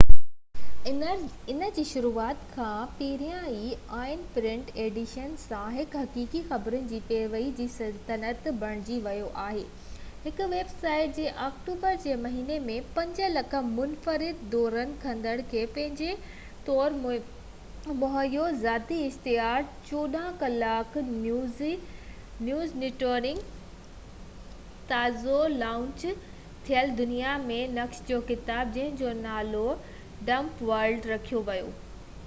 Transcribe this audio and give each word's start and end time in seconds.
ان 0.83 1.59
جي 1.75 1.83
شروعات 1.87 2.39
کان 2.53 3.01
ئي، 3.07 3.73
آنين 3.97 4.21
پرنٽ 4.37 4.69
ايڊيشن 4.83 5.33
سان، 5.41 5.67
هڪ 5.79 5.99
حقيقي 6.03 6.41
خبرن 6.53 6.87
جي 6.93 6.99
پيروڊي 7.09 7.51
جي 7.59 7.67
سلطنت 7.73 8.47
بڻجي 8.63 8.97
ويو 9.07 9.27
آهي، 9.43 9.61
هڪ 10.23 10.47
ويب 10.53 10.71
سائيٽ 10.79 11.13
جنهن 11.17 11.37
آڪٽوبر 11.49 11.99
جي 12.05 12.15
مهيني 12.23 12.57
۾ 12.71 12.77
5,000,000 12.95 13.69
منفرد 13.75 14.41
دورو 14.55 14.87
ڪندڙن 15.03 15.45
کي 15.53 15.63
پنهنجي 15.75 16.11
طرف 16.71 17.93
موهيو، 18.01 18.49
ذاتي 18.65 18.99
اشتهار، 19.11 19.69
24 19.91 20.33
ڪلاڪ 20.41 20.99
نيوز 21.21 21.61
نيٽورڪ، 21.69 23.45
پوڊڪاسٽ، 23.45 24.59
۽ 24.89 24.91
تازو 24.95 25.39
لانچ 25.61 26.09
ٿيل 26.67 26.97
دنيا 27.03 27.39
جي 27.51 27.63
نقشن 27.79 28.09
جو 28.11 28.19
ڪتاب 28.33 28.73
جنهن 28.75 28.99
جو 29.05 29.13
نالو 29.23 29.65
ڊمپ 30.25 30.61
ورلڊ 30.69 31.05
رکيو 31.13 31.43
ويو 31.51 31.71